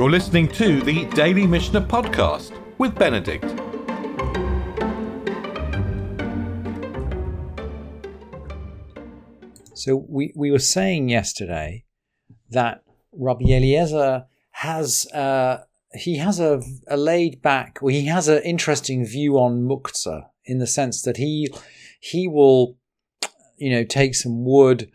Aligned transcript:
You're 0.00 0.10
listening 0.10 0.48
to 0.52 0.80
the 0.80 1.04
Daily 1.10 1.46
Mishnah 1.46 1.82
Podcast 1.82 2.58
with 2.78 2.94
Benedict. 2.94 3.44
So 9.74 10.06
we, 10.08 10.32
we 10.34 10.50
were 10.50 10.58
saying 10.58 11.10
yesterday 11.10 11.84
that 12.48 12.82
Rabbi 13.12 13.44
Eliezer 13.44 14.24
has 14.52 15.06
uh, 15.12 15.64
he 15.92 16.16
has 16.16 16.40
a, 16.40 16.62
a 16.88 16.96
laid 16.96 17.42
back, 17.42 17.80
well, 17.82 17.92
he 17.92 18.06
has 18.06 18.26
an 18.26 18.42
interesting 18.42 19.04
view 19.04 19.34
on 19.34 19.68
muktzah 19.68 20.30
in 20.46 20.60
the 20.60 20.66
sense 20.66 21.02
that 21.02 21.18
he 21.18 21.52
he 22.00 22.26
will 22.26 22.78
you 23.58 23.70
know 23.70 23.84
take 23.84 24.14
some 24.14 24.46
wood 24.46 24.90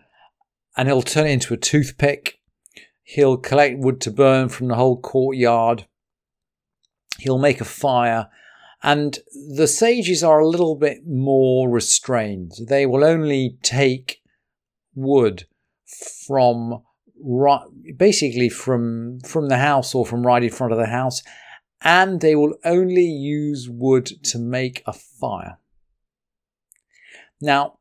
and 0.75 0.87
he'll 0.87 1.03
turn 1.03 1.27
it 1.27 1.33
into 1.33 1.53
a 1.53 1.57
toothpick. 1.57 2.39
He'll 3.07 3.37
collect 3.37 3.77
wood 3.77 4.01
to 4.01 4.11
burn 4.11 4.49
from 4.49 4.67
the 4.67 4.75
whole 4.75 4.99
courtyard. 4.99 5.85
He'll 7.19 7.37
make 7.37 7.61
a 7.61 7.65
fire. 7.65 8.29
And 8.81 9.19
the 9.55 9.67
sages 9.67 10.23
are 10.23 10.39
a 10.39 10.47
little 10.47 10.75
bit 10.75 11.05
more 11.05 11.69
restrained. 11.69 12.53
They 12.67 12.87
will 12.87 13.03
only 13.03 13.57
take 13.61 14.21
wood 14.95 15.45
from 16.27 16.81
basically 17.95 18.49
from 18.49 19.19
from 19.21 19.49
the 19.49 19.57
house 19.57 19.95
or 19.95 20.05
from 20.05 20.25
right 20.25 20.43
in 20.43 20.49
front 20.49 20.73
of 20.73 20.79
the 20.79 20.87
house, 20.87 21.21
and 21.81 22.21
they 22.21 22.35
will 22.35 22.55
only 22.65 23.05
use 23.05 23.69
wood 23.69 24.07
to 24.23 24.39
make 24.39 24.81
a 24.85 24.93
fire. 24.93 25.57
Now, 27.39 27.77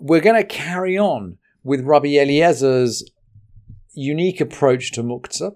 we're 0.00 0.20
going 0.20 0.40
to 0.40 0.44
carry 0.44 0.98
on 0.98 1.38
with 1.62 1.82
Rabbi 1.82 2.08
Eliezer's 2.08 3.08
unique 3.92 4.40
approach 4.40 4.92
to 4.92 5.02
muktzah, 5.02 5.54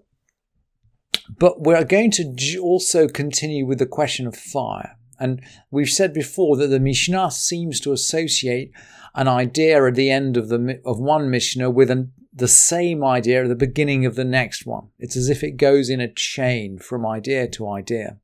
but 1.38 1.62
we're 1.62 1.84
going 1.84 2.10
to 2.12 2.58
also 2.60 3.08
continue 3.08 3.66
with 3.66 3.78
the 3.78 3.86
question 3.86 4.26
of 4.26 4.36
fire. 4.36 4.96
And 5.18 5.42
we've 5.70 5.88
said 5.88 6.12
before 6.12 6.56
that 6.56 6.68
the 6.68 6.80
Mishnah 6.80 7.30
seems 7.30 7.80
to 7.80 7.92
associate 7.92 8.72
an 9.14 9.28
idea 9.28 9.84
at 9.86 9.94
the 9.94 10.10
end 10.10 10.36
of 10.36 10.48
the 10.48 10.80
of 10.84 10.98
one 10.98 11.30
Mishnah 11.30 11.70
with 11.70 11.90
an, 11.90 12.12
the 12.32 12.48
same 12.48 13.04
idea 13.04 13.42
at 13.42 13.48
the 13.48 13.54
beginning 13.54 14.04
of 14.04 14.16
the 14.16 14.24
next 14.24 14.66
one. 14.66 14.88
It's 14.98 15.16
as 15.16 15.28
if 15.28 15.44
it 15.44 15.52
goes 15.52 15.88
in 15.88 16.00
a 16.00 16.12
chain 16.12 16.78
from 16.78 17.06
idea 17.06 17.48
to 17.50 17.68
idea. 17.68 18.18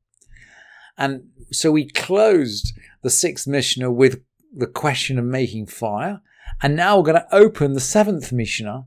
And 0.97 1.29
so 1.51 1.71
we 1.71 1.89
closed 1.89 2.77
the 3.01 3.09
sixth 3.09 3.47
Mishnah 3.47 3.91
with 3.91 4.21
the 4.53 4.67
question 4.67 5.17
of 5.17 5.25
making 5.25 5.67
fire. 5.67 6.21
And 6.61 6.75
now 6.75 6.97
we're 6.97 7.05
going 7.05 7.21
to 7.21 7.35
open 7.35 7.73
the 7.73 7.79
seventh 7.79 8.31
Mishnah 8.31 8.85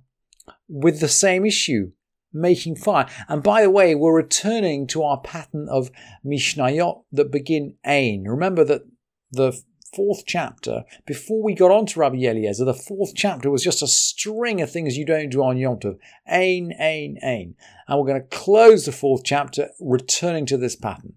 with 0.69 1.01
the 1.01 1.09
same 1.09 1.45
issue, 1.45 1.93
making 2.33 2.77
fire. 2.77 3.07
And 3.29 3.43
by 3.43 3.63
the 3.63 3.71
way, 3.71 3.95
we're 3.95 4.15
returning 4.17 4.87
to 4.89 5.03
our 5.03 5.21
pattern 5.21 5.69
of 5.71 5.91
Mishnayot 6.25 7.05
that 7.13 7.31
begin 7.31 7.77
Ain. 7.87 8.25
Remember 8.25 8.65
that 8.65 8.83
the 9.31 9.61
fourth 9.95 10.25
chapter, 10.27 10.85
before 11.07 11.43
we 11.43 11.55
got 11.55 11.71
on 11.71 11.87
to 11.87 12.01
Rabbi 12.01 12.17
Eliezer, 12.17 12.65
the 12.65 12.75
fourth 12.75 13.13
chapter 13.15 13.51
was 13.51 13.63
just 13.63 13.83
a 13.83 13.87
string 13.87 14.61
of 14.61 14.71
things 14.71 14.97
you 14.97 15.07
don't 15.07 15.31
do 15.31 15.43
on 15.43 15.57
Yom 15.57 15.79
Tov. 15.79 15.99
Ain, 16.29 16.73
Ain, 16.79 17.19
Ain. 17.23 17.55
And 17.87 17.99
we're 17.99 18.07
going 18.07 18.21
to 18.21 18.37
close 18.37 18.85
the 18.85 18.93
fourth 18.93 19.23
chapter 19.25 19.69
returning 19.81 20.47
to 20.47 20.57
this 20.57 20.77
pattern. 20.77 21.15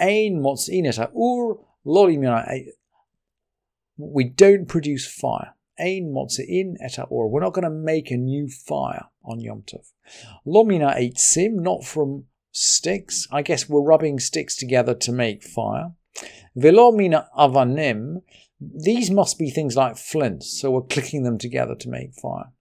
Ain 0.00 0.40
motz'inet 0.40 0.98
ur 0.98 1.58
We 3.96 4.24
don't 4.24 4.66
produce 4.66 5.06
fire. 5.06 5.54
Ain 5.80 6.12
motz'in 6.14 6.74
et 6.80 6.98
or. 7.08 7.28
We're 7.28 7.40
not 7.40 7.52
going 7.52 7.64
to 7.64 7.70
make 7.70 8.10
a 8.10 8.16
new 8.16 8.48
fire 8.48 9.06
on 9.24 9.40
Yom 9.40 9.62
Tov. 9.62 9.92
Lomina 10.46 11.16
sim, 11.18 11.58
not 11.58 11.84
from 11.84 12.24
sticks. 12.50 13.26
I 13.30 13.42
guess 13.42 13.68
we're 13.68 13.82
rubbing 13.82 14.18
sticks 14.18 14.56
together 14.56 14.94
to 14.94 15.12
make 15.12 15.42
fire. 15.42 15.92
Velomina 16.56 17.26
avanim, 17.36 18.22
these 18.60 19.10
must 19.10 19.38
be 19.38 19.50
things 19.50 19.76
like 19.76 19.96
flints, 19.96 20.60
so 20.60 20.70
we're 20.70 20.82
clicking 20.82 21.22
them 21.22 21.38
together 21.38 21.74
to 21.76 21.88
make 21.88 22.14
fire. 22.14 22.52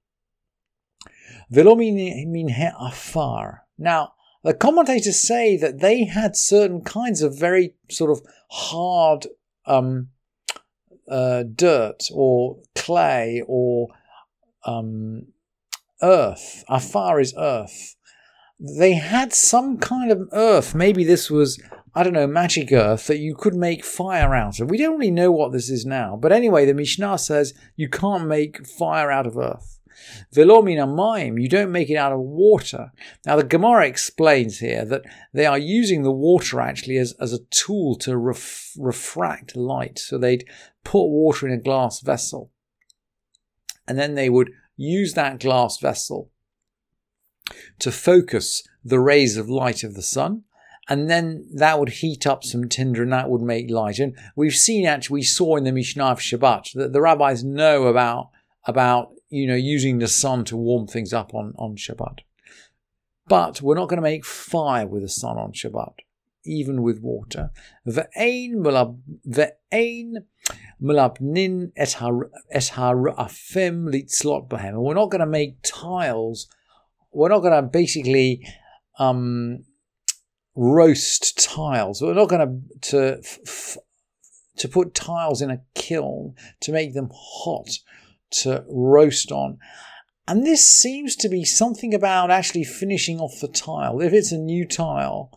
Velomin 1.51 2.51
afar. 2.79 3.63
Now, 3.77 4.13
the 4.43 4.53
commentators 4.53 5.19
say 5.19 5.57
that 5.57 5.79
they 5.79 6.05
had 6.05 6.35
certain 6.35 6.81
kinds 6.81 7.21
of 7.21 7.37
very 7.37 7.75
sort 7.89 8.11
of 8.11 8.21
hard 8.49 9.27
um, 9.65 10.09
uh, 11.09 11.43
dirt 11.43 12.09
or 12.13 12.57
clay 12.75 13.43
or 13.47 13.89
um, 14.65 15.27
earth. 16.01 16.63
Afar 16.67 17.19
is 17.19 17.33
earth. 17.37 17.95
They 18.59 18.93
had 18.93 19.33
some 19.33 19.77
kind 19.77 20.11
of 20.11 20.27
earth. 20.31 20.73
Maybe 20.73 21.03
this 21.03 21.29
was 21.29 21.61
I 21.97 22.03
don't 22.03 22.13
know, 22.13 22.27
magic 22.27 22.71
earth 22.71 23.07
that 23.07 23.17
you 23.17 23.33
could 23.33 23.55
make 23.55 23.83
fire 23.83 24.35
out 24.35 24.59
of. 24.59 24.69
We 24.69 24.77
don't 24.77 24.99
really 24.99 25.09
know 25.09 25.31
what 25.31 25.51
this 25.51 25.67
is 25.67 25.83
now. 25.83 26.15
But 26.15 26.31
anyway, 26.31 26.63
the 26.65 26.75
Mishnah 26.75 27.17
says 27.17 27.55
you 27.75 27.89
can't 27.89 28.27
make 28.27 28.67
fire 28.67 29.09
out 29.09 29.25
of 29.25 29.35
earth. 29.35 29.76
Velomina 30.33 30.87
maim, 30.87 31.37
you 31.37 31.49
don't 31.49 31.71
make 31.71 31.89
it 31.89 31.95
out 31.95 32.11
of 32.11 32.19
water. 32.19 32.91
Now, 33.25 33.35
the 33.35 33.43
Gemara 33.43 33.87
explains 33.87 34.59
here 34.59 34.85
that 34.85 35.03
they 35.33 35.45
are 35.45 35.57
using 35.57 36.03
the 36.03 36.11
water 36.11 36.61
actually 36.61 36.97
as, 36.97 37.13
as 37.19 37.33
a 37.33 37.43
tool 37.49 37.95
to 37.97 38.17
ref, 38.17 38.71
refract 38.77 39.55
light. 39.55 39.99
So 39.99 40.17
they'd 40.17 40.47
put 40.83 41.07
water 41.07 41.47
in 41.47 41.53
a 41.53 41.61
glass 41.61 42.01
vessel, 42.01 42.51
and 43.87 43.97
then 43.97 44.15
they 44.15 44.29
would 44.29 44.51
use 44.75 45.13
that 45.13 45.39
glass 45.39 45.79
vessel 45.79 46.31
to 47.79 47.91
focus 47.91 48.67
the 48.83 48.99
rays 48.99 49.37
of 49.37 49.49
light 49.49 49.83
of 49.83 49.93
the 49.93 50.01
sun 50.01 50.43
and 50.87 51.09
then 51.09 51.45
that 51.53 51.79
would 51.79 51.89
heat 51.89 52.25
up 52.25 52.43
some 52.43 52.69
tinder 52.69 53.03
and 53.03 53.11
that 53.11 53.29
would 53.29 53.41
make 53.41 53.69
light. 53.69 53.99
And 53.99 54.15
we've 54.35 54.55
seen 54.55 54.85
actually, 54.85 55.15
we 55.15 55.23
saw 55.23 55.57
in 55.57 55.63
the 55.63 55.71
Mishnah 55.71 56.05
of 56.05 56.19
Shabbat 56.19 56.73
that 56.73 56.93
the 56.93 57.01
rabbis 57.01 57.43
know 57.43 57.87
about, 57.87 58.29
about 58.65 59.09
you 59.29 59.47
know, 59.47 59.55
using 59.55 59.99
the 59.99 60.07
sun 60.07 60.45
to 60.45 60.57
warm 60.57 60.87
things 60.87 61.13
up 61.13 61.33
on, 61.33 61.53
on 61.57 61.75
Shabbat. 61.75 62.19
But 63.27 63.61
we're 63.61 63.75
not 63.75 63.89
going 63.89 63.97
to 63.97 64.03
make 64.03 64.25
fire 64.25 64.87
with 64.87 65.01
the 65.01 65.09
sun 65.09 65.37
on 65.37 65.51
Shabbat, 65.51 65.95
even 66.45 66.81
with 66.81 67.01
water. 67.01 67.51
Ve'ein 67.85 68.53
mulabnin 70.81 71.71
et 71.75 71.89
harafim 71.89 73.93
litzlot 73.93 74.47
behem. 74.47 74.81
We're 74.81 74.93
not 74.93 75.11
going 75.11 75.19
to 75.19 75.25
make 75.25 75.57
tiles. 75.63 76.47
We're 77.11 77.29
not 77.29 77.39
going 77.39 77.61
to 77.61 77.63
basically 77.63 78.47
um, 78.97 79.65
roast 80.55 81.43
tiles. 81.43 82.01
We're 82.01 82.13
not 82.13 82.29
going 82.29 82.63
to 82.81 82.91
to 82.91 83.21
to 84.57 84.67
put 84.67 84.93
tiles 84.93 85.41
in 85.41 85.51
a 85.51 85.61
kiln 85.75 86.35
to 86.61 86.71
make 86.71 86.93
them 86.93 87.09
hot 87.13 87.69
to 88.31 88.65
roast 88.69 89.31
on. 89.31 89.57
And 90.27 90.45
this 90.45 90.67
seems 90.67 91.15
to 91.17 91.29
be 91.29 91.45
something 91.45 91.93
about 91.93 92.31
actually 92.31 92.65
finishing 92.65 93.19
off 93.19 93.39
the 93.39 93.47
tile. 93.47 94.01
If 94.01 94.11
it's 94.11 94.31
a 94.31 94.37
new 94.37 94.67
tile, 94.67 95.31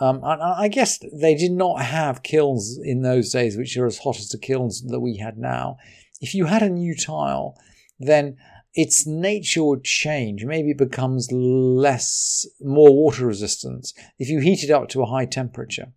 um, 0.00 0.20
I 0.24 0.68
guess 0.68 0.98
they 1.12 1.34
did 1.34 1.52
not 1.52 1.82
have 1.82 2.22
kilns 2.22 2.78
in 2.82 3.02
those 3.02 3.30
days, 3.30 3.56
which 3.56 3.76
are 3.76 3.86
as 3.86 3.98
hot 3.98 4.18
as 4.18 4.28
the 4.28 4.38
kilns 4.38 4.82
that 4.82 5.00
we 5.00 5.16
had 5.16 5.38
now. 5.38 5.78
If 6.20 6.34
you 6.34 6.46
had 6.46 6.62
a 6.62 6.70
new 6.70 6.94
tile, 6.94 7.56
then 7.98 8.36
its 8.74 9.06
nature 9.06 9.64
would 9.64 9.84
change. 9.84 10.44
Maybe 10.44 10.70
it 10.70 10.78
becomes 10.78 11.30
less, 11.30 12.46
more 12.60 12.94
water 12.94 13.26
resistant 13.26 13.92
if 14.18 14.28
you 14.28 14.40
heat 14.40 14.64
it 14.64 14.70
up 14.70 14.88
to 14.90 15.02
a 15.02 15.06
high 15.06 15.26
temperature. 15.26 15.92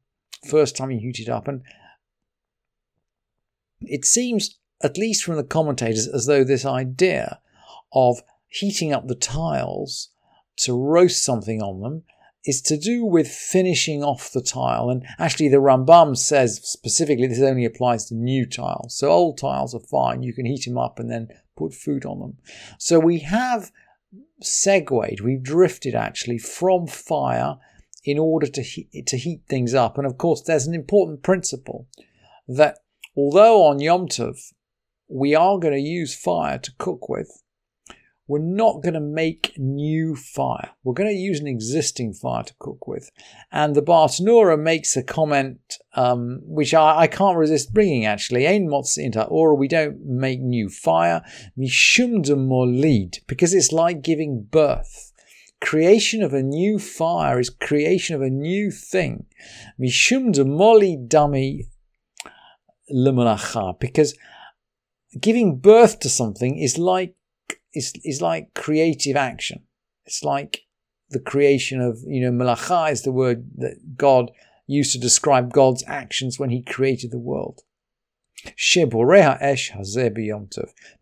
First 0.50 0.75
time 0.75 0.92
you 0.92 1.00
heat 1.00 1.19
it 1.19 1.30
up. 1.30 1.47
And 1.47 1.62
it 3.81 4.06
seems, 4.06 4.59
at 4.85 4.97
least 4.97 5.23
from 5.23 5.35
the 5.35 5.44
commentators, 5.44 6.07
as 6.07 6.28
though 6.28 6.44
this 6.44 6.66
idea 6.66 7.40
of 7.94 8.21
heating 8.48 8.94
up 8.94 9.07
the 9.07 9.15
tiles 9.15 10.10
to 10.57 10.80
roast 10.80 11.24
something 11.24 11.62
on 11.62 11.81
them 11.81 12.04
is 12.45 12.62
to 12.62 12.77
do 12.77 13.04
with 13.04 13.27
finishing 13.27 14.04
off 14.04 14.31
the 14.31 14.42
tile. 14.42 14.89
And 14.89 15.04
actually, 15.18 15.50
the 15.50 15.57
Rambam 15.57 16.15
says 16.15 16.62
specifically 16.63 17.27
this 17.27 17.42
only 17.42 17.65
applies 17.65 18.06
to 18.06 18.15
new 18.15 18.45
tiles. 18.45 18.95
So 18.98 19.10
old 19.10 19.39
tiles 19.39 19.74
are 19.74 19.80
fine. 19.80 20.21
You 20.21 20.33
can 20.33 20.45
heat 20.45 20.65
them 20.65 20.77
up 20.77 21.00
and 21.00 21.10
then 21.10 21.30
put 21.57 21.74
food 21.74 22.06
on 22.06 22.19
them. 22.19 22.38
So 22.77 23.00
we 23.00 23.19
have 23.19 23.71
segued, 24.42 25.21
we've 25.21 25.44
drifted 25.44 25.95
actually 25.95 26.38
from 26.38 26.86
fire 26.88 27.57
in 28.04 28.19
order 28.19 28.45
to 28.45 28.62
heat, 28.62 29.07
to 29.07 29.18
heat 29.18 29.42
things 29.50 29.74
up. 29.74 29.98
And 29.98 30.06
of 30.06 30.18
course, 30.18 30.44
there's 30.44 30.68
an 30.68 30.75
important 30.75 31.24
principle 31.24 31.88
that 32.48 32.77
although 33.18 33.63
on 33.63 33.80
Yom 33.80 34.07
Tov 34.07 34.54
we 35.07 35.36
are 35.36 35.57
going 35.60 35.74
to 35.74 35.80
use 35.80 36.16
fire 36.16 36.57
to 36.57 36.72
cook 36.78 37.10
with, 37.10 37.42
we're 38.28 38.40
not 38.40 38.81
going 38.81 38.96
to 38.96 39.00
make 39.00 39.54
new 39.56 40.16
fire. 40.16 40.72
We're 40.84 40.94
going 40.94 41.10
to 41.10 41.16
use 41.16 41.40
an 41.40 41.48
existing 41.48 42.13
fire 42.13 42.44
to 42.44 42.54
cook 42.57 42.88
with. 42.88 43.12
And 43.52 43.75
the 43.75 43.84
Bartenura 43.84 44.60
makes 44.60 44.98
a 44.98 45.04
comment, 45.04 45.78
um, 45.94 46.40
which 46.44 46.74
I, 46.74 47.02
I, 47.02 47.07
can't 47.07 47.38
resist 47.38 47.72
bringing 47.72 48.06
actually. 48.06 48.48
Ein 48.48 48.68
inta, 48.98 49.25
or 49.25 49.54
we 49.54 49.68
don't 49.68 50.04
make 50.04 50.40
new 50.40 50.69
fire. 50.69 51.22
Mishum 51.58 52.24
de 52.24 52.36
molid, 52.36 53.19
because 53.28 53.54
it's 53.54 53.72
like 53.72 54.01
giving 54.01 54.48
birth. 54.50 55.12
creation 55.62 56.24
of 56.24 56.34
a 56.34 56.42
new 56.42 56.80
fire 56.80 57.40
is 57.40 57.50
creation 57.51 58.16
of 58.16 58.22
a 58.22 58.30
new 58.30 58.72
thing. 58.72 59.25
Mishum 59.80 60.31
de 60.34 60.44
moli 60.44 61.08
dami 61.08 61.68
because 63.80 64.16
giving 65.19 65.57
birth 65.57 66.00
to 66.01 66.09
something 66.09 66.57
is 66.57 66.77
like 66.77 67.15
is 67.73 67.94
is 68.03 68.21
like 68.21 68.53
creative 68.53 69.15
action. 69.15 69.63
It's 70.06 70.23
like 70.23 70.62
the 71.09 71.19
creation 71.19 71.81
of 71.81 72.00
you 72.06 72.21
know 72.21 72.31
malacha 72.31 72.91
is 72.91 73.03
the 73.03 73.12
word 73.12 73.45
that 73.57 73.97
God 73.97 74.31
used 74.67 74.91
to 74.94 75.00
describe 75.00 75.53
God's 75.53 75.83
actions 75.88 76.39
when 76.39 76.50
He 76.50 76.62
created 76.62 77.12
the 77.12 77.19
world. 77.19 77.62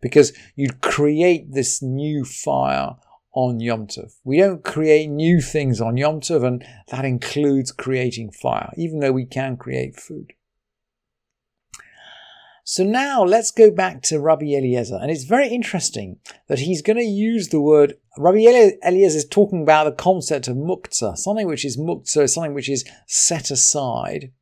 Because 0.00 0.32
you'd 0.56 0.80
create 0.80 1.52
this 1.52 1.82
new 1.82 2.24
fire 2.24 2.96
on 3.34 3.60
Yom 3.60 3.86
Tov. 3.86 4.14
We 4.22 4.38
don't 4.38 4.64
create 4.64 5.08
new 5.08 5.40
things 5.40 5.80
on 5.80 5.96
Yom 5.96 6.20
Tov, 6.20 6.46
and 6.46 6.64
that 6.88 7.04
includes 7.04 7.72
creating 7.72 8.30
fire, 8.30 8.72
even 8.76 9.00
though 9.00 9.12
we 9.12 9.26
can 9.26 9.56
create 9.56 9.96
food. 9.96 10.32
So 12.66 12.82
now 12.82 13.22
let's 13.22 13.50
go 13.50 13.70
back 13.70 14.00
to 14.04 14.18
Rabbi 14.18 14.46
Eliezer. 14.46 14.98
And 15.00 15.10
it's 15.10 15.24
very 15.24 15.48
interesting 15.48 16.18
that 16.48 16.60
he's 16.60 16.80
going 16.80 16.96
to 16.96 17.04
use 17.04 17.48
the 17.48 17.60
word, 17.60 17.98
Rabbi 18.16 18.38
Eliezer 18.38 19.18
is 19.18 19.26
talking 19.26 19.62
about 19.62 19.84
the 19.84 19.92
concept 19.92 20.48
of 20.48 20.56
muktzah, 20.56 21.18
something 21.18 21.46
which 21.46 21.66
is 21.66 21.76
muktzah, 21.76 22.28
something 22.28 22.54
which 22.54 22.70
is 22.70 22.88
set 23.06 23.50
aside 23.50 24.32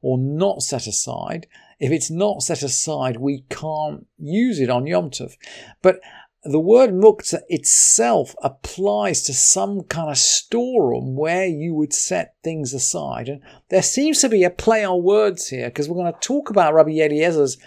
or 0.00 0.16
not 0.16 0.62
set 0.62 0.86
aside. 0.86 1.46
If 1.78 1.92
it's 1.92 2.10
not 2.10 2.42
set 2.42 2.62
aside, 2.62 3.18
we 3.18 3.44
can't 3.50 4.06
use 4.18 4.60
it 4.60 4.70
on 4.70 4.86
Yom 4.86 5.10
Tov. 5.10 5.36
But 5.82 6.00
the 6.44 6.60
word 6.60 6.90
muktzah 6.90 7.40
itself 7.48 8.34
applies 8.42 9.22
to 9.22 9.34
some 9.34 9.82
kind 9.82 10.10
of 10.10 10.18
storeroom 10.18 11.16
where 11.16 11.46
you 11.46 11.74
would 11.74 11.92
set 11.92 12.34
things 12.44 12.72
aside. 12.72 13.28
And 13.28 13.42
there 13.70 13.82
seems 13.82 14.20
to 14.20 14.28
be 14.28 14.44
a 14.44 14.50
play 14.50 14.84
on 14.84 15.02
words 15.02 15.48
here 15.48 15.68
because 15.68 15.88
we're 15.88 15.96
going 15.96 16.12
to 16.12 16.20
talk 16.20 16.48
about 16.48 16.74
Rabbi 16.74 16.92
Eliezer's 16.92 17.58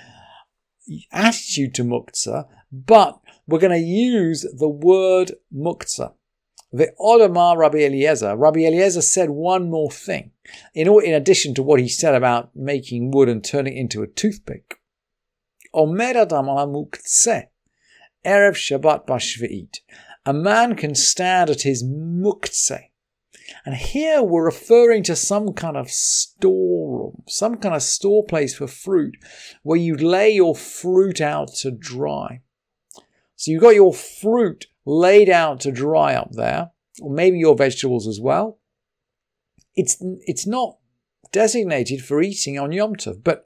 attitude 1.12 1.76
to 1.76 1.84
muktzah, 1.84 2.48
but 2.72 3.20
we're 3.48 3.60
going 3.60 3.80
to 3.80 3.86
use 3.86 4.46
the 4.58 4.70
word 4.70 5.34
muktzah. 5.54 6.14
The 6.74 6.94
Olamar 7.00 7.58
Rabbi 7.58 7.80
Eliezer, 7.80 8.38
Rabbi 8.38 8.62
Eliezer 8.62 9.02
said 9.02 9.30
one 9.30 9.70
more 9.70 9.92
thing. 9.92 10.32
In, 10.74 10.88
in 11.04 11.14
addition 11.14 11.54
to 11.56 11.64
what 11.64 11.82
he 11.82 11.90
said 11.90 12.16
about 12.16 12.56
making 12.56 13.12
wood 13.12 13.28
and 13.28 13.44
turning 13.44 13.76
it 13.76 13.80
into 13.80 14.04
a 14.04 14.08
toothpick. 14.08 14.80
Omer 15.74 16.18
Adam 16.18 16.48
al 16.48 16.90
Erev 18.26 18.56
Shabbat 18.56 19.06
Bashvit. 19.06 19.80
A 20.26 20.34
man 20.34 20.76
can 20.76 20.96
stand 20.96 21.50
at 21.50 21.62
his 21.62 21.84
muktzeh. 21.84 22.90
And 23.66 23.76
here 23.76 24.22
we're 24.22 24.46
referring 24.46 25.04
to 25.04 25.16
some 25.16 25.54
kind 25.54 25.76
of 25.76 25.90
storeroom, 25.90 27.24
some 27.28 27.58
kind 27.58 27.76
of 27.76 27.84
store 27.84 28.24
place 28.24 28.56
for 28.56 28.68
fruit 28.68 29.18
where 29.64 29.78
you 29.78 29.96
lay 29.96 30.32
your 30.32 30.56
fruit 30.56 31.20
out 31.20 31.50
to 31.56 31.72
dry. 31.72 32.42
So 33.36 33.52
you've 33.52 33.62
got 33.62 33.76
your 33.76 33.94
fruit 33.94 34.68
laid 34.86 35.30
out 35.30 35.60
to 35.62 35.72
dry 35.72 36.14
up 36.14 36.32
there, 36.32 36.72
or 37.02 37.12
maybe 37.12 37.40
your 37.40 37.56
vegetables 37.56 38.08
as 38.08 38.20
well. 38.22 38.60
It's, 39.76 39.98
it's 40.02 40.46
not 40.46 40.78
designated 41.32 42.04
for 42.04 42.22
eating 42.22 42.60
on 42.60 42.72
Yom 42.72 42.96
Tov, 42.96 43.24
but 43.24 43.46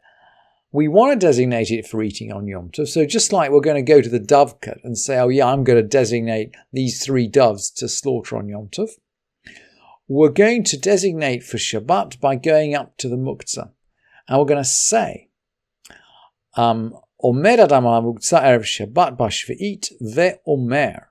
we 0.76 0.90
want 0.90 1.14
to 1.14 1.26
designate 1.26 1.72
it 1.72 1.88
for 1.88 2.04
eating 2.04 2.34
on 2.34 2.48
Yom 2.48 2.70
Tov. 2.70 2.90
So 2.90 3.06
just 3.06 3.32
like 3.32 3.50
we're 3.50 3.62
going 3.62 3.78
to 3.84 3.94
go 3.94 4.02
to 4.02 4.10
the 4.10 4.20
dovecote 4.20 4.84
and 4.84 4.98
say, 4.98 5.18
oh 5.18 5.30
yeah, 5.30 5.48
I'm 5.48 5.64
going 5.64 5.82
to 5.82 5.88
designate 5.88 6.54
these 6.74 7.02
three 7.02 7.30
doves 7.30 7.72
to 7.78 7.88
slaughter 7.88 8.36
on 8.36 8.50
Yom 8.50 8.68
Tov, 8.68 8.90
we're 10.10 10.28
going 10.28 10.66
to 10.66 10.78
designate 10.78 11.44
for 11.44 11.56
Shabbat 11.56 12.20
by 12.20 12.36
going 12.36 12.76
up 12.76 12.98
to 12.98 13.08
the 13.08 13.16
muktzah. 13.16 13.70
And 14.28 14.38
we're 14.38 14.46
going 14.46 14.64
to 14.64 14.70
say, 14.70 15.30
um, 16.58 16.94
Omer 17.24 17.62
Adam 17.62 17.86
al 17.86 18.02
erev 18.04 18.66
Shabbat 18.66 19.18
bashveit 19.18 19.94
ve'omer. 20.02 21.06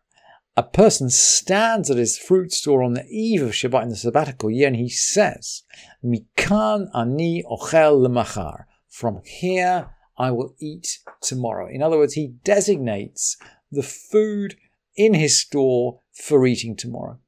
A 0.58 0.62
person 0.62 1.08
stands 1.08 1.90
at 1.90 1.96
his 1.96 2.18
fruit 2.18 2.52
store 2.52 2.82
on 2.82 2.92
the 2.92 3.06
eve 3.06 3.40
of 3.40 3.52
Shabbat 3.52 3.84
in 3.84 3.88
the 3.88 3.96
sabbatical 3.96 4.50
year 4.50 4.66
and 4.66 4.76
he 4.76 4.90
says, 4.90 5.62
Mikan 6.04 6.90
ani 6.94 7.42
ochel 7.50 8.06
lemachar. 8.06 8.66
From 8.94 9.22
here 9.24 9.90
I 10.16 10.30
will 10.30 10.54
eat 10.60 11.00
tomorrow. 11.20 11.68
In 11.68 11.82
other 11.82 11.98
words, 11.98 12.14
he 12.14 12.36
designates 12.44 13.36
the 13.72 13.82
food 13.82 14.56
in 14.94 15.14
his 15.14 15.40
store 15.40 15.98
for 16.12 16.46
eating 16.46 16.76
tomorrow. 16.76 17.18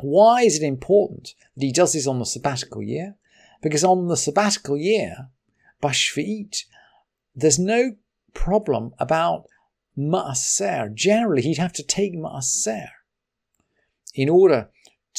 Why 0.00 0.42
is 0.42 0.60
it 0.60 0.66
important 0.66 1.34
that 1.56 1.64
he 1.64 1.70
does 1.70 1.92
this 1.92 2.08
on 2.08 2.18
the 2.18 2.26
sabbatical 2.26 2.82
year? 2.82 3.14
Because 3.62 3.84
on 3.84 4.08
the 4.08 4.16
sabbatical 4.16 4.76
year, 4.76 5.28
Bashvit, 5.80 6.64
there's 7.36 7.60
no 7.60 7.92
problem 8.34 8.92
about 8.98 9.44
maaser. 9.96 10.92
Generally, 10.92 11.42
he'd 11.42 11.58
have 11.58 11.72
to 11.74 11.84
take 11.84 12.12
maaser 12.12 12.88
in 14.14 14.28
order 14.28 14.68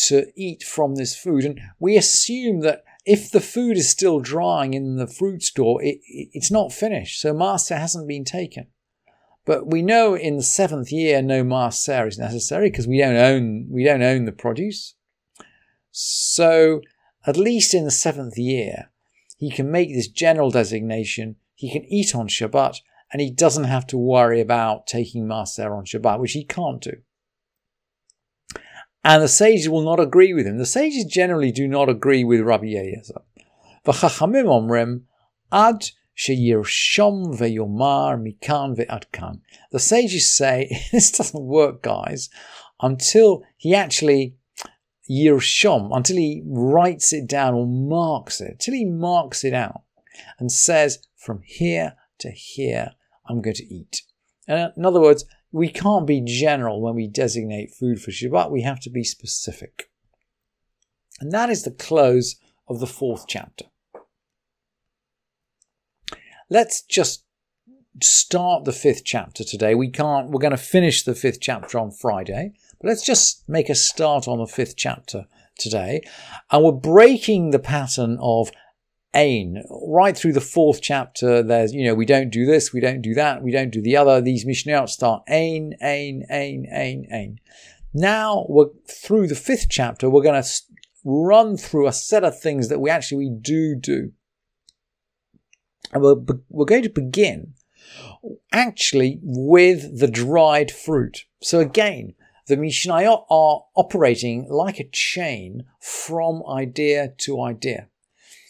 to 0.08 0.26
eat 0.36 0.62
from 0.62 0.96
this 0.96 1.16
food. 1.16 1.46
And 1.46 1.62
we 1.80 1.96
assume 1.96 2.60
that 2.60 2.84
if 3.06 3.30
the 3.30 3.42
food 3.42 3.78
is 3.78 3.90
still 3.90 4.20
drying 4.20 4.74
in 4.74 4.98
the 4.98 5.08
fruit 5.08 5.44
store, 5.44 5.82
it, 5.82 6.00
it, 6.08 6.30
it's 6.34 6.52
not 6.52 6.74
finished. 6.74 7.22
So 7.22 7.34
maaser 7.34 7.78
hasn't 7.78 8.08
been 8.08 8.26
taken. 8.26 8.68
But 9.46 9.68
we 9.68 9.84
know 9.84 10.16
in 10.16 10.38
the 10.38 10.44
seventh 10.44 10.92
year 10.92 11.22
no 11.22 11.44
maaser 11.44 12.08
is 12.08 12.18
necessary 12.18 12.72
because 12.72 12.88
we 12.88 12.98
don't 12.98 13.16
own 13.16 13.68
we 13.70 13.84
don't 13.84 14.02
own 14.02 14.26
the 14.26 14.32
produce. 14.32 14.96
So 15.92 16.82
at 17.28 17.38
least 17.38 17.74
in 17.74 17.86
the 17.86 17.92
seventh 17.92 18.38
year, 18.38 18.92
he 19.38 19.52
can 19.52 19.72
make 19.72 19.94
this 19.94 20.08
general 20.08 20.50
designation. 20.50 21.36
He 21.54 21.72
can 21.72 21.86
eat 21.86 22.16
on 22.16 22.28
Shabbat, 22.28 22.80
and 23.12 23.22
he 23.22 23.30
doesn't 23.30 23.66
have 23.66 23.86
to 23.88 23.98
worry 23.98 24.42
about 24.42 24.88
taking 24.88 25.26
maaser 25.26 25.78
on 25.78 25.86
Shabbat, 25.86 26.20
which 26.20 26.34
he 26.34 26.44
can't 26.44 26.82
do. 26.82 26.98
And 29.06 29.22
the 29.22 29.28
sages 29.28 29.70
will 29.70 29.84
not 29.84 30.00
agree 30.00 30.34
with 30.34 30.48
him. 30.48 30.58
The 30.58 30.66
sages 30.66 31.06
generally 31.06 31.52
do 31.52 31.68
not 31.68 31.90
agree 31.90 32.24
with 32.24 32.42
Rabbi 32.42 32.74
Eliezer. 32.74 33.22
Omrem 33.86 35.04
ad 35.52 35.92
sheyirshom 36.18 37.38
ve'yomar 37.38 38.20
mikan 38.20 38.76
The 39.72 39.80
sages 39.80 40.36
say, 40.36 40.88
this 40.92 41.12
doesn't 41.12 41.46
work, 41.46 41.84
guys, 41.84 42.32
until 42.82 43.44
he 43.58 43.76
actually 43.76 44.38
yirshom, 45.08 45.96
until 45.96 46.18
he 46.18 46.42
writes 46.44 47.14
it 47.14 47.28
down 47.28 47.54
or 47.54 47.68
marks 47.68 48.42
it, 48.42 48.60
till 48.60 48.74
he 48.74 48.86
marks 48.86 49.44
it 49.44 49.54
out 49.54 49.84
and 50.40 50.52
says, 50.52 50.98
from 51.16 51.42
here 51.46 51.94
to 52.18 52.32
here, 52.32 52.94
I'm 53.28 53.44
going 53.44 53.56
to 53.58 53.72
eat. 53.72 54.02
In 54.48 54.84
other 54.84 55.00
words, 55.00 55.26
we 55.56 55.70
can't 55.70 56.06
be 56.06 56.20
general 56.20 56.82
when 56.82 56.96
we 56.96 57.08
designate 57.08 57.74
food 57.74 58.02
for 58.02 58.12
Shabbat, 58.12 58.52
we 58.52 58.64
have 58.64 58.82
to 58.82 58.90
be 58.90 59.06
specific. 59.06 59.90
And 61.22 61.32
that 61.32 61.50
is 61.50 61.64
the 61.64 61.72
close 61.72 62.36
of 62.68 62.82
the 62.82 62.88
fourth 62.88 63.24
chapter. 63.26 63.64
Let's 66.50 66.82
just 66.82 67.24
start 68.04 68.66
the 68.66 68.74
fifth 68.74 69.04
chapter 69.06 69.46
today. 69.46 69.76
We 69.76 69.90
can't, 69.90 70.30
we're 70.30 70.42
going 70.42 70.52
to 70.52 70.58
finish 70.58 71.04
the 71.04 71.16
fifth 71.16 71.40
chapter 71.40 71.80
on 71.80 71.92
Friday, 71.92 72.52
but 72.82 72.90
let's 72.90 73.06
just 73.06 73.48
make 73.48 73.70
a 73.70 73.76
start 73.76 74.28
on 74.28 74.40
the 74.40 74.48
fifth 74.48 74.76
chapter 74.76 75.26
today. 75.58 76.02
And 76.52 76.66
we're 76.66 76.74
breaking 76.74 77.52
the 77.52 77.60
pattern 77.60 78.18
of 78.20 78.52
Ain. 79.16 79.64
Right 79.70 80.16
through 80.16 80.34
the 80.34 80.42
fourth 80.42 80.82
chapter, 80.82 81.42
there's, 81.42 81.74
you 81.74 81.86
know, 81.86 81.96
we 81.96 82.06
don't 82.06 82.30
do 82.30 82.46
this, 82.46 82.74
we 82.74 82.82
don't 82.82 83.02
do 83.02 83.14
that, 83.14 83.42
we 83.42 83.52
don't 83.52 83.72
do 83.72 83.82
the 83.82 83.98
other. 83.98 84.22
These 84.22 84.46
Mishnayot 84.46 84.90
start 84.90 85.24
Ain, 85.30 85.76
Ain, 85.82 86.26
Ain, 86.30 86.68
Ain, 86.72 87.08
Ain. 87.12 87.40
Now 87.94 88.46
we're 88.50 88.70
through 88.88 89.28
the 89.28 89.36
fifth 89.36 89.68
chapter, 89.70 90.10
we're 90.10 90.22
going 90.22 90.44
to 90.44 90.50
run 91.06 91.56
through 91.56 91.88
a 91.88 91.94
set 91.94 92.24
of 92.24 92.40
things 92.40 92.68
that 92.68 92.80
we 92.80 92.90
actually 92.90 93.30
we 93.30 93.30
do 93.30 93.76
do. 93.76 94.12
And 95.94 96.04
we're, 96.04 96.16
we're 96.50 96.66
going 96.66 96.84
to 96.84 96.90
begin 96.90 97.54
actually 98.52 99.20
with 99.22 100.00
the 100.00 100.08
dried 100.08 100.72
fruit. 100.72 101.26
So 101.42 101.60
again, 101.60 102.16
the 102.48 102.58
Mishnayot 102.58 103.26
are 103.30 103.64
operating 103.76 104.48
like 104.50 104.80
a 104.80 104.90
chain 104.92 105.64
from 105.80 106.44
idea 106.48 107.14
to 107.20 107.42
idea. 107.42 107.88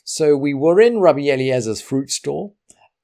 So 0.06 0.38
we 0.38 0.54
were 0.54 0.80
in 0.80 1.00
Rabbi 1.00 1.22
Eliezer's 1.22 1.82
fruit 1.82 2.12
store. 2.12 2.54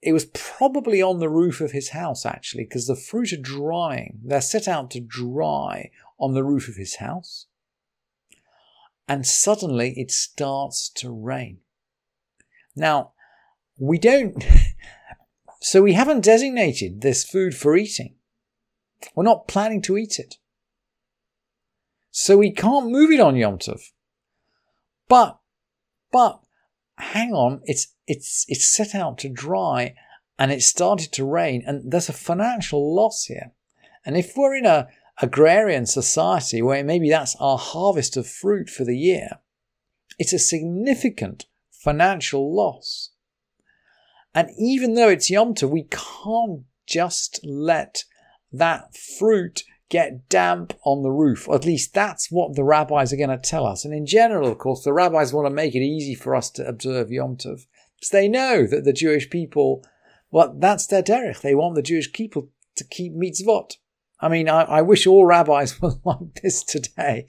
It 0.04 0.14
was 0.14 0.26
probably 0.26 1.02
on 1.02 1.20
the 1.20 1.30
roof 1.30 1.60
of 1.60 1.72
his 1.72 1.90
house, 1.90 2.28
actually, 2.28 2.64
because 2.64 2.86
the 2.86 2.96
fruit 2.96 3.34
are 3.34 3.42
drying. 3.42 4.20
They're 4.24 4.40
set 4.40 4.68
out 4.68 4.92
to 4.92 5.00
dry 5.00 5.90
on 6.20 6.36
the 6.36 6.44
roof 6.44 6.68
of 6.70 6.76
his 6.76 6.98
house. 6.98 7.48
And 9.08 9.26
suddenly 9.26 9.96
it 9.98 10.12
starts 10.12 10.90
to 10.98 11.12
rain. 11.12 11.58
Now, 12.76 13.14
we 13.80 13.98
don't, 13.98 14.44
so 15.60 15.82
we 15.82 15.94
haven't 15.94 16.24
designated 16.24 17.02
this 17.02 17.26
food 17.26 17.56
for 17.56 17.76
eating. 17.76 18.16
We're 19.16 19.24
not 19.24 19.48
planning 19.48 19.82
to 19.84 19.98
eat 19.98 20.20
it. 20.20 20.36
So 22.12 22.38
we 22.38 22.52
can't 22.52 22.92
move 22.92 23.10
it 23.10 23.20
on 23.20 23.36
Yom 23.36 23.58
Tov. 23.58 23.82
But, 25.08 25.40
but, 26.12 26.42
hang 27.02 27.34
on, 27.34 27.62
it's, 27.66 27.94
it's, 28.08 28.46
it's 28.48 28.74
set 28.74 28.96
out 28.96 29.18
to 29.20 29.30
dry 29.30 29.96
and 30.38 30.52
it 30.52 30.62
started 30.62 31.12
to 31.14 31.26
rain 31.26 31.64
and 31.66 31.92
there's 31.92 32.10
a 32.10 32.14
financial 32.14 32.96
loss 32.96 33.26
here. 33.26 33.52
And 34.06 34.18
if 34.18 34.34
we're 34.36 34.56
in 34.56 34.66
a 34.66 34.88
agrarian 35.22 35.86
society 35.86 36.62
where 36.62 36.84
maybe 36.84 37.10
that's 37.10 37.36
our 37.40 37.58
harvest 37.58 38.18
of 38.18 38.28
fruit 38.28 38.70
for 38.70 38.84
the 38.84 38.98
year, 38.98 39.40
it's 40.18 40.34
a 40.34 40.40
significant 40.40 41.46
financial 41.72 42.56
loss. 42.56 43.12
And 44.34 44.50
even 44.58 44.94
though 44.94 45.10
it's 45.10 45.30
Yom 45.30 45.54
Tov, 45.54 45.70
we 45.70 45.88
can't 45.90 46.64
just 46.88 47.40
let 47.44 48.04
that 48.52 48.96
fruit 48.96 49.64
get 49.92 50.30
damp 50.30 50.74
on 50.84 51.04
the 51.04 51.12
roof. 51.12 51.48
At 51.54 51.66
least 51.66 51.94
that's 51.94 52.32
what 52.32 52.56
the 52.56 52.64
rabbis 52.64 53.14
are 53.14 53.18
going 53.18 53.30
to 53.30 53.38
tell 53.38 53.68
us. 53.68 53.86
And 53.86 53.94
in 53.94 54.08
general, 54.08 54.50
of 54.50 54.58
course, 54.58 54.84
the 54.84 54.94
rabbis 54.94 55.34
want 55.34 55.46
to 55.46 55.54
make 55.54 55.76
it 55.76 55.84
easy 55.84 56.16
for 56.16 56.34
us 56.34 56.50
to 56.52 56.66
observe 56.66 57.12
Yom 57.12 57.36
Tov. 57.36 57.68
Because 57.98 58.10
they 58.10 58.28
know 58.28 58.66
that 58.66 58.86
the 58.86 58.94
Jewish 58.94 59.30
people, 59.30 59.86
well, 60.32 60.56
that's 60.58 60.88
their 60.88 61.04
derech. 61.04 61.42
They 61.42 61.54
want 61.54 61.76
the 61.76 61.84
Jewish 61.84 62.12
people 62.12 62.50
to 62.78 62.86
keep 62.86 63.14
mitzvot. 63.14 63.74
I 64.22 64.30
mean, 64.30 64.48
I, 64.50 64.62
I 64.62 64.82
wish 64.82 65.06
all 65.06 65.26
rabbis 65.26 65.80
were 65.82 65.96
like 66.06 66.42
this 66.42 66.64
today. 66.64 67.28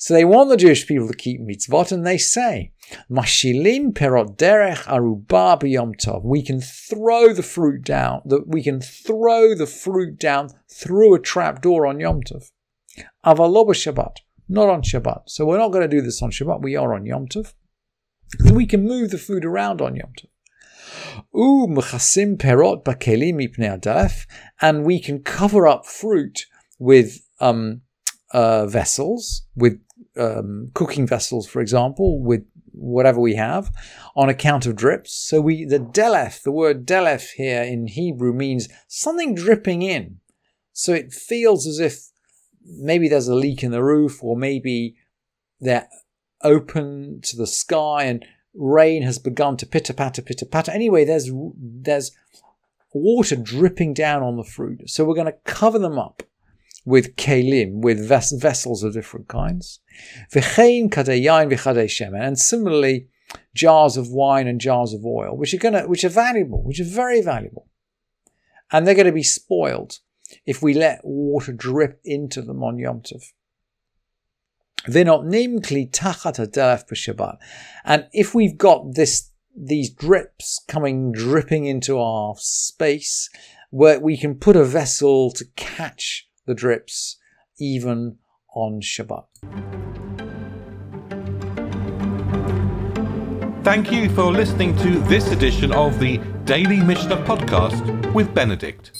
So 0.00 0.14
they 0.14 0.24
want 0.24 0.48
the 0.48 0.56
Jewish 0.56 0.86
people 0.86 1.08
to 1.08 1.14
keep 1.14 1.42
mitzvot, 1.42 1.92
and 1.92 2.06
they 2.06 2.16
say, 2.16 2.72
"Mashilim 3.10 3.92
perot 3.92 4.38
derech 4.38 4.84
aruba 4.84 5.60
b'yom 5.60 5.94
tov." 5.94 6.24
We 6.24 6.40
can 6.42 6.58
throw 6.62 7.34
the 7.34 7.42
fruit 7.42 7.84
down. 7.84 8.22
That 8.24 8.48
we 8.48 8.62
can 8.62 8.80
throw 8.80 9.54
the 9.54 9.66
fruit 9.66 10.18
down 10.18 10.48
through 10.72 11.14
a 11.14 11.20
trap 11.20 11.60
door 11.60 11.86
on 11.86 12.00
Yom 12.00 12.22
Tov. 12.22 12.50
Shabbat, 13.26 14.16
not 14.48 14.70
on 14.70 14.80
Shabbat. 14.80 15.24
So 15.26 15.44
we're 15.44 15.58
not 15.58 15.70
going 15.70 15.82
to 15.82 15.96
do 15.96 16.00
this 16.00 16.22
on 16.22 16.30
Shabbat. 16.30 16.62
We 16.62 16.76
are 16.76 16.94
on 16.94 17.04
Yom 17.04 17.26
Tov. 17.28 17.52
So 18.38 18.54
we 18.54 18.64
can 18.64 18.84
move 18.84 19.10
the 19.10 19.18
food 19.18 19.44
around 19.44 19.82
on 19.82 19.96
Yom 19.96 20.12
Tov. 20.18 20.30
perot 22.38 22.84
bakelim 22.84 24.26
and 24.62 24.84
we 24.86 24.98
can 24.98 25.22
cover 25.22 25.68
up 25.68 25.84
fruit 25.84 26.46
with 26.78 27.20
um, 27.38 27.82
uh, 28.32 28.66
vessels, 28.66 29.42
with 29.54 29.80
um, 30.16 30.70
cooking 30.74 31.06
vessels, 31.06 31.46
for 31.46 31.60
example, 31.60 32.22
with 32.22 32.44
whatever 32.72 33.20
we 33.20 33.34
have, 33.34 33.70
on 34.16 34.28
account 34.28 34.66
of 34.66 34.76
drips. 34.76 35.14
So 35.14 35.40
we 35.40 35.64
the 35.64 35.78
delef, 35.78 36.42
the 36.42 36.52
word 36.52 36.86
delef 36.86 37.30
here 37.36 37.62
in 37.62 37.86
Hebrew 37.88 38.32
means 38.32 38.68
something 38.88 39.34
dripping 39.34 39.82
in. 39.82 40.20
So 40.72 40.92
it 40.92 41.12
feels 41.12 41.66
as 41.66 41.78
if 41.78 42.10
maybe 42.64 43.08
there's 43.08 43.28
a 43.28 43.34
leak 43.34 43.62
in 43.62 43.70
the 43.70 43.82
roof, 43.82 44.22
or 44.22 44.36
maybe 44.36 44.96
they're 45.60 45.88
open 46.42 47.20
to 47.22 47.36
the 47.36 47.46
sky 47.46 48.04
and 48.04 48.24
rain 48.54 49.02
has 49.02 49.18
begun 49.18 49.56
to 49.58 49.66
pitter 49.66 49.92
patter, 49.92 50.22
pitter 50.22 50.46
patter. 50.46 50.72
Anyway, 50.72 51.04
there's 51.04 51.30
there's 51.56 52.12
water 52.92 53.36
dripping 53.36 53.94
down 53.94 54.22
on 54.22 54.36
the 54.36 54.44
fruit. 54.44 54.88
So 54.90 55.04
we're 55.04 55.14
going 55.14 55.26
to 55.26 55.38
cover 55.44 55.78
them 55.78 55.98
up 55.98 56.22
with 56.84 57.16
kelim, 57.16 57.82
with 57.82 58.08
ves- 58.08 58.32
vessels 58.32 58.82
of 58.82 58.94
different 58.94 59.28
kinds. 59.28 59.80
And 62.22 62.38
similarly, 62.38 63.08
jars 63.54 63.96
of 63.96 64.10
wine 64.10 64.48
and 64.48 64.60
jars 64.60 64.92
of 64.92 65.04
oil, 65.04 65.36
which 65.36 65.54
are 65.54 65.58
gonna, 65.58 65.86
which 65.86 66.04
are 66.04 66.08
valuable, 66.08 66.62
which 66.62 66.80
are 66.80 66.84
very 66.84 67.20
valuable. 67.20 67.68
And 68.72 68.86
they're 68.86 68.94
going 68.94 69.06
to 69.06 69.12
be 69.12 69.22
spoiled 69.22 69.98
if 70.46 70.62
we 70.62 70.74
let 70.74 71.00
water 71.02 71.52
drip 71.52 72.00
into 72.04 72.40
them 72.42 72.62
on 72.62 72.78
Yom 72.78 73.00
Tov. 73.00 73.22
And 77.84 78.06
if 78.12 78.34
we've 78.34 78.56
got 78.56 78.94
this, 78.94 79.30
these 79.54 79.90
drips 79.90 80.64
coming 80.68 81.12
dripping 81.12 81.66
into 81.66 81.98
our 81.98 82.34
space, 82.38 83.28
where 83.70 84.00
we 84.00 84.16
can 84.16 84.36
put 84.36 84.56
a 84.56 84.64
vessel 84.64 85.30
to 85.32 85.44
catch 85.56 86.29
the 86.50 86.54
drips 86.56 87.16
even 87.60 88.16
on 88.56 88.80
Shabbat. 88.80 89.24
Thank 93.62 93.92
you 93.92 94.08
for 94.10 94.32
listening 94.32 94.76
to 94.78 94.98
this 95.02 95.30
edition 95.30 95.70
of 95.70 96.00
the 96.00 96.18
Daily 96.44 96.80
Mishnah 96.80 97.18
Podcast 97.18 98.12
with 98.12 98.34
Benedict. 98.34 98.90